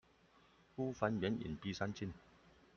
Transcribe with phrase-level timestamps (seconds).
[0.75, 2.11] 孤帆遠影碧山近